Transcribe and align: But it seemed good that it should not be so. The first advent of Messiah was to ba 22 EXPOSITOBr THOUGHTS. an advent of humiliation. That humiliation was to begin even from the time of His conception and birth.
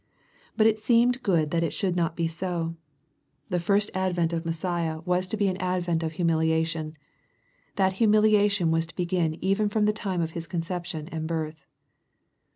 But 0.57 0.65
it 0.65 0.79
seemed 0.79 1.21
good 1.21 1.51
that 1.51 1.61
it 1.61 1.73
should 1.73 1.95
not 1.95 2.15
be 2.15 2.27
so. 2.27 2.75
The 3.49 3.59
first 3.59 3.91
advent 3.93 4.33
of 4.33 4.45
Messiah 4.47 5.01
was 5.01 5.27
to 5.27 5.37
ba 5.37 5.43
22 5.43 5.57
EXPOSITOBr 5.57 5.59
THOUGHTS. 5.59 5.61
an 5.61 5.77
advent 5.83 6.03
of 6.03 6.11
humiliation. 6.13 6.97
That 7.75 7.93
humiliation 7.93 8.71
was 8.71 8.87
to 8.87 8.95
begin 8.95 9.35
even 9.45 9.69
from 9.69 9.85
the 9.85 9.93
time 9.93 10.21
of 10.21 10.31
His 10.31 10.47
conception 10.47 11.07
and 11.09 11.27
birth. 11.27 11.67